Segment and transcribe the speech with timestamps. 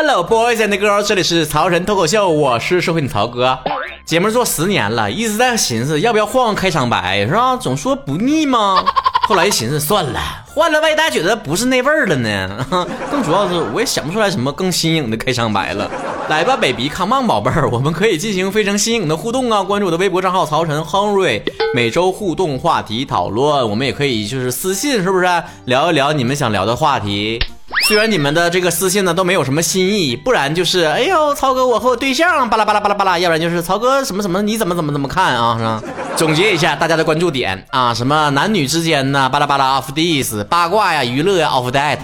[0.00, 3.58] Hello boys and girls，这里是曹晨脱口秀，我是社会的曹哥。
[4.04, 7.56] 节目做十年了，一直在寻思要不要换个开场白，是吧？
[7.56, 8.84] 总说不腻吗？
[9.26, 10.20] 后来一寻思，算了，
[10.54, 12.64] 换了万一大家觉得不是那味儿了呢？
[13.10, 15.90] 更主要是我也想不出来什么更新颖的开场白了。
[16.28, 19.64] 来吧，baby，come on，宝贝儿，我们可以进行非常新颖的互动啊！
[19.64, 21.42] 关注我的微博账号曹晨 Henry，
[21.74, 25.26] 每周互动话题讨论，我们也可以就是私信，是不是
[25.64, 27.40] 聊一聊你们想聊的话题？
[27.88, 35.56] 虽然你们的这个私信呢都没有什么新意，不然就是哎呦，曹哥我和我对象巴拉巴拉巴拉巴拉，要不然就是曹哥什么什么你怎么怎么怎么看啊？
[35.56, 35.82] 是吧？
[36.14, 39.26] 总结一下大家的关注点啊，什么男女之间呢？
[39.30, 41.96] 巴拉巴拉 of this 八卦呀，娱乐呀 of that。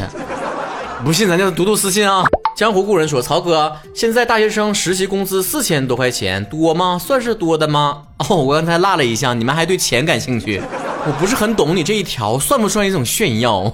[1.05, 2.25] 不信咱就读读私信啊。
[2.57, 6.99] 江湖故人说，曹哥，现在大学生实习工资四千多块钱，多吗？
[6.99, 8.05] 算是多的吗？
[8.31, 10.63] 哦，我刚才落了一项，你们还对钱感兴趣？
[11.07, 13.71] 我不是很懂你这一条，算不算一种炫耀？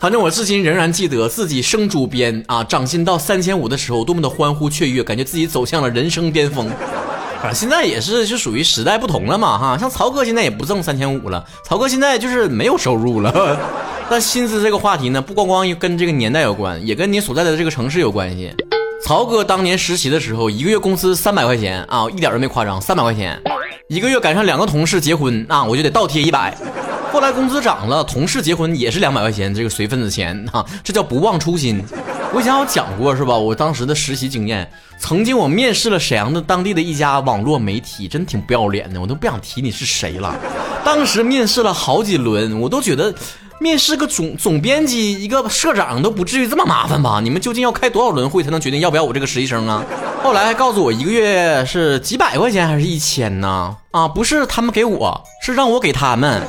[0.00, 6.68] 反正我至今仍然记得自己升主编啊，涨薪到三千五的时候，多么的欢呼雀跃，感觉自己走向了人生巅峰。
[7.42, 13.58] 啊，现在也是就属于时代不同了嘛哈，像曹哥现在也不挣三千五了，曹哥现在就是没有收入了。
[14.08, 18.52] 但薪资这个话题呢，不光光跟这个年代有关，也跟你所在的这个城市有关系。
[19.04, 23.40] 曹哥当年实习的时候，一个月工资三百块钱啊，一点都没夸张，三百块钱，
[23.88, 26.56] 一个月赶上两个同事结婚啊，我就得倒贴一百。
[27.12, 31.82] 后来工资涨了，同事结婚也是两百块钱，这个随份子钱哈，这叫不忘初心。
[32.32, 33.36] 我以前我讲过是吧？
[33.36, 40.36] 我当时的实习经验，曾经我面试了沈阳的当地的一家网络媒体，真挺不要脸的，我都不想提你是谁了。
[40.84, 43.14] 当时面试了好几轮，我都觉得
[43.58, 47.20] 面试个总总编辑、一个社长都不至于这么麻烦吧？
[47.22, 49.82] 你们究竟要开多少轮会才能决定要不要我这个实习生啊？
[50.22, 53.74] 后来还告诉我一个月是几百块钱还是一千呢？
[53.92, 56.42] 啊，不是他们给我，是让我给他们。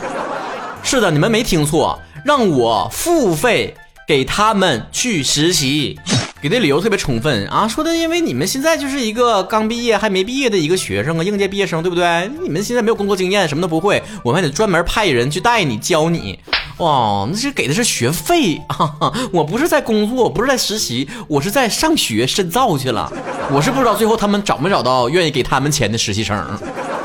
[0.83, 3.75] 是的，你们没听错，让我付费
[4.07, 5.99] 给他们去实习，
[6.41, 12.29] 给的理由特别充分啊，说的因为你们现在就是一个刚毕业还没毕业的一个学生啊，应届毕业生，对不对？
[12.41, 16.39] 你们现在没有工作经验，什么都不会，我们还得专门派人去带你教你。
[16.77, 19.11] 哇，那是给的是学费啊！
[19.33, 23.11] 我不是在工作，不是在实习，我是在上学深造去了。
[23.51, 26.41] 我是不知道最后他们找没找到愿意给他们钱的实习生。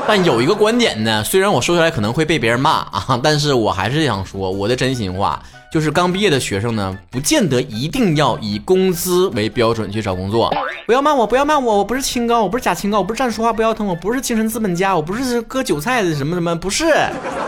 [0.07, 10.53] 但有一个观点呢，虽然我说出来可能会被别人骂啊， 但是我还是想说我的真心话，就是刚毕业的学生呢，不见得一定要以工资为标准去找工作。
[10.85, 16.85] 不要骂我，不要骂我，我不是清高，我不是假清高，我不是站着说话不腰疼，我不是精神资本家，我不是割韭菜的什么什么，不是，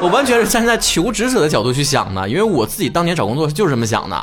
[0.02, 4.20] 我完全是站在求职者的角度去想的，因为我自己当年找工作就是这么想的。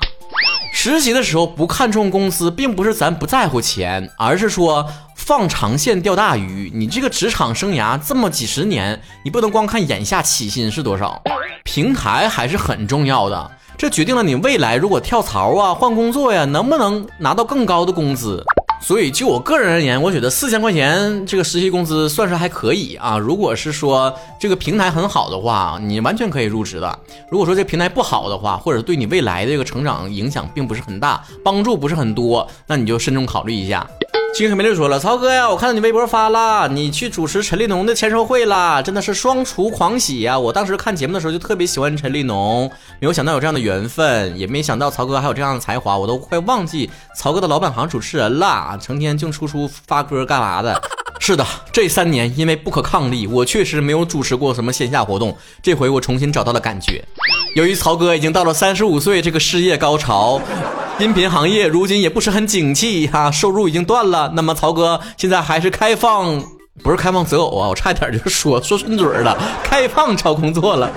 [0.72, 4.84] 实习的时候不看重工资，并不是咱不在乎钱，而是说。
[5.25, 11.23] 放长线钓大鱼，你这个职场生涯这么几十年，你不能光看眼下起薪是多少，
[11.65, 18.45] 平台还是很重要的，这决定了你未来如果跳槽啊、换工作呀，能不能拿到更高的工资。
[18.83, 23.17] 所以就我个人而言，我觉得四千块钱这个实习工资算是还可以啊。
[23.17, 26.99] 如果是说这个平台很好的话，你完全可以入职的。
[27.31, 33.89] 如果说这平台不好的话，或者对你未来的这个成长影响并不是很大，帮助不是很多，那你就慎重考虑一下。
[34.34, 40.37] 金水梅就说了，曹哥呀，我看到你微博发了，你去主持陈立农的签售会啦，真的是双厨狂喜呀！
[40.37, 42.69] 我当时看节目的时候就特别喜欢陈立农，
[42.99, 50.83] 没有想到有这样的缘分，也没想到曹哥还有这样的才华，我都快忘记曹哥的老板行主持人了，成天净出书发歌干嘛的？
[51.21, 57.05] 是的，这三年因为不可抗力，我确实没有主持过什么线下活动，这回我重新找到了感觉。
[57.55, 60.41] 由于曹哥已经到了三十五岁这个事业高潮。
[60.99, 64.31] 音频行业如今也不是很景气哈，收入已经断了。
[64.37, 66.41] 那么曹哥现在还是开放，
[66.84, 70.88] 不是开放择偶啊，我差一点就说 说顺嘴了，开放找工作了，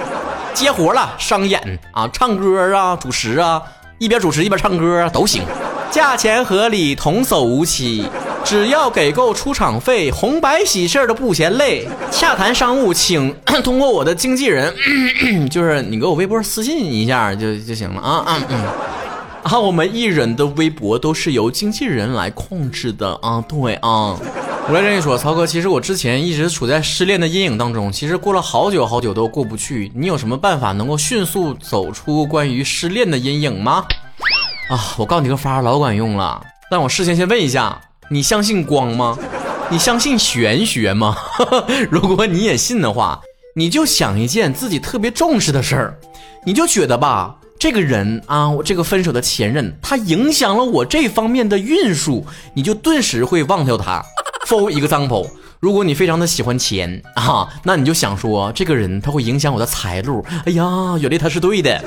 [0.53, 3.59] 接活了，商演啊，唱歌啊，主持啊，
[3.97, 5.41] 一边主持一边唱歌都行，
[5.89, 8.05] 价钱合理，童叟无欺，
[8.45, 11.87] 只要给够出场费，红白喜事都不嫌累。
[12.11, 14.71] 洽谈商务，请 通过我的经纪人，
[15.49, 18.65] 就是你给我微博私信一下就就行了啊嗯嗯。
[19.47, 24.19] 啊，我们艺人的微博都是由经纪人来控制的啊，对啊。
[24.67, 29.89] 我来跟你说，曹哥，其实我之前一直处在失恋的阴影当中，其实过了好久好久都过不去。
[29.95, 33.85] 你有什么办法能够迅速走出关于失恋的阴影吗？
[34.69, 36.41] 啊，我告诉你个法儿老管用了。
[36.69, 37.79] 但我事先先问一下，
[38.09, 39.17] 你相信光吗？
[39.69, 41.15] 你相信玄学吗？
[41.89, 43.21] 如果你也信的话，
[43.55, 45.99] 你就想一件自己特别重视的事儿，
[46.45, 47.37] 你就觉得吧。
[47.59, 52.23] 这个人啊，我这个分手的前任，他影响了我这方面的运数，
[52.53, 54.03] 你就顿时会忘掉他。
[54.47, 55.27] For example，
[55.59, 60.23] 如果你非常的喜欢钱啊，那你就想说，这个人他会影响我的财路。
[60.45, 61.83] 哎呀，原来他是对的。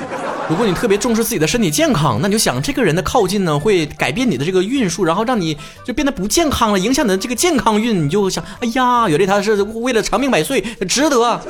[0.48, 8.04] 如果你特别重视自己的身体健康，那你就想这个人的靠近呢，会改变你的这个运数，然后让你就变得不健康了，影响你的这个健康运。
[8.04, 11.40] 你就想，哎呀，原来他是为了长命百岁，值得。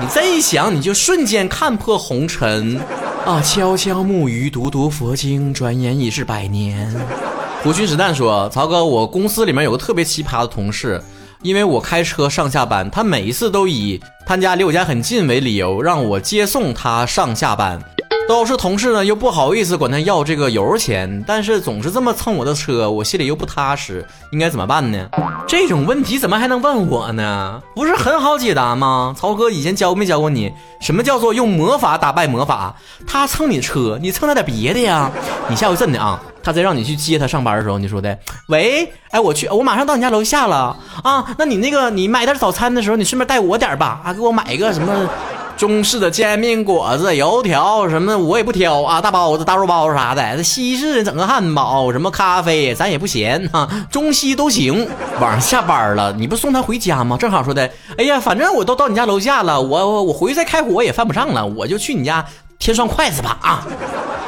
[0.00, 2.80] 你再一想，你就瞬间看破红尘
[3.24, 3.40] 啊！
[3.40, 6.94] 悄悄木鱼，读读佛经，转眼已是百年。
[7.64, 11.02] 胡须子弹说：“曹哥，我公司里面有个特别奇葩的同事，
[11.40, 17.82] 因为我开车上下班，他每一次都以他家离我家很近为理由，让我接送他上下班。”
[18.26, 25.06] 都是同事呢，又不好意思管他要这个油钱，但是总是这么蹭我的车，我心里又不踏实，应该怎么办呢？
[25.46, 27.60] 这种问题怎么还能问我呢？
[27.74, 29.14] 不是很好解答吗？
[29.16, 30.50] 曹哥以前教没教过你，
[30.80, 32.74] 什么叫做用魔法打败魔法？
[33.06, 35.10] 他蹭你车，你蹭他点别的呀？
[35.48, 38.18] 你下回真的啊，他再让你去接他上班的时候，你说的，
[38.48, 45.08] 喂，哎，我去，我马上到你家楼下了啊，那你那个你买点早餐的时候，你顺便带我点吧，啊，给我买一个什么？
[45.56, 50.22] 中式的煎饼果子、油条什么我也不挑啊，大包子、大肉包子啥的。
[50.36, 54.88] 那西式整个汉堡、什么咖啡，咱也不嫌啊，中西都行。
[55.20, 57.16] 晚上下班了，你不送他回家吗？
[57.16, 62.24] 正好说的，哎呀，反正我都到你家楼下了，我我回去再开火也犯不上了，我就去你家
[62.58, 63.66] 添双筷子吧啊。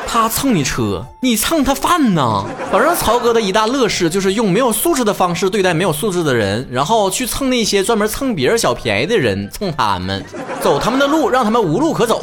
[0.06, 2.44] 他蹭你车，你蹭他饭呢？
[2.70, 10.24] 反正曹哥的一大乐事就是用没有素质的方式对待没有素质的人，然后去蹭那些专门蹭别人小便宜的人，蹭他们，
[10.62, 12.22] 走他们的路，让他们无路可走。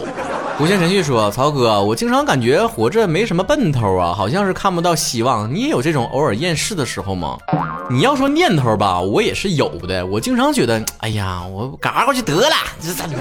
[0.60, 5.52] 无限程序说：“曹哥，我经常感觉活着没什么奔头啊，好像是看不到希望。
[5.52, 7.38] 你也有这种偶尔厌世的时候吗？
[7.90, 10.06] 你要说念头吧，我也是有的。
[10.06, 13.18] 我经常觉得，哎呀，我嘎过去得了，这真的。”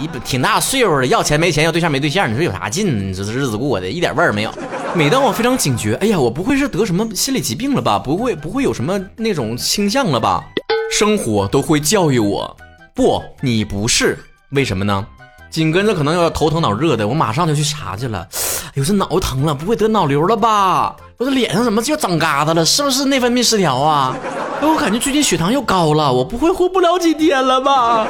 [0.00, 3.10] 一挺大岁数了，要钱没钱，要对象没对象，你说有啥劲？
[3.10, 4.52] 你说这日子过的一点味儿没有。
[4.94, 7.98] 每当我非常警觉，哎呀，我不会是得什么心理疾病了吧？
[7.98, 10.42] 不会，不会有什么那种倾向了吧？
[10.90, 12.56] 生活都会教育我，
[12.94, 14.18] 不，你不是，
[14.50, 15.06] 为什么呢？
[15.50, 18.26] 紧跟着可能要头疼脑热的，我马上就去查去了。
[18.68, 20.94] 哎呦，这脑子疼了，不会得脑瘤了吧？
[21.18, 22.64] 我这脸上怎么就长疙瘩了？
[22.64, 24.16] 是不是内分泌失调啊？
[24.60, 28.06] 哎，我感觉最近血糖又高了，我不会活不了几天了吧？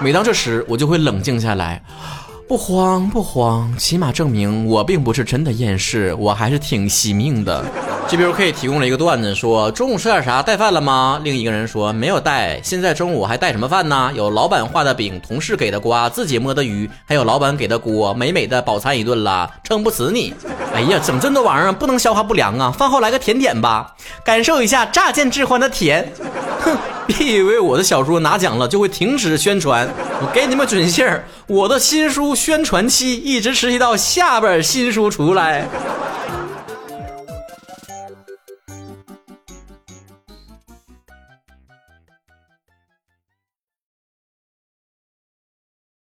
[0.00, 1.82] 每当这时，我就会冷静下来，
[2.46, 7.64] 不慌不慌，起码证明我并不是真的厌世，我还是挺惜命的。
[8.06, 10.40] 这边 K 提供了一个段子，说中午吃点啥？
[10.40, 11.20] 带饭了吗？
[11.22, 12.58] 另一个人说没有带。
[12.62, 14.10] 现在中午还带什么饭呢？
[14.14, 20.32] 有老板画的饼，同事给的瓜，自己摸的鱼，还有老板给的锅，美美的饱餐一顿了，撑不死你。
[20.72, 22.70] 哎呀，整这么多玩意儿，不能消化不良啊！
[22.70, 23.94] 饭后来个甜点吧，
[24.24, 26.10] 感受一下乍见之欢的甜。
[26.60, 26.76] 哼。
[27.08, 29.88] 别 以为我的小说拿奖了就会停止宣传，
[30.20, 35.66] 我给你们准信儿，我的新书宣传期一直持续到下本新书出来。